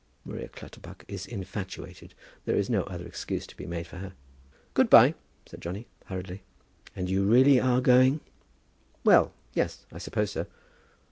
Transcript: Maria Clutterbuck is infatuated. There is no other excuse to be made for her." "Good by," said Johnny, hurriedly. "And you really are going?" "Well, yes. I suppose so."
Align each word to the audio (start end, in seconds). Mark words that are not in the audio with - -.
Maria 0.25 0.49
Clutterbuck 0.49 1.05
is 1.07 1.27
infatuated. 1.27 2.15
There 2.45 2.55
is 2.55 2.71
no 2.71 2.81
other 2.85 3.05
excuse 3.05 3.45
to 3.45 3.55
be 3.55 3.67
made 3.67 3.85
for 3.85 3.97
her." 3.97 4.13
"Good 4.73 4.89
by," 4.89 5.13
said 5.45 5.61
Johnny, 5.61 5.85
hurriedly. 6.05 6.41
"And 6.95 7.07
you 7.07 7.23
really 7.23 7.59
are 7.59 7.81
going?" 7.81 8.19
"Well, 9.03 9.31
yes. 9.53 9.85
I 9.91 9.99
suppose 9.99 10.31
so." 10.31 10.47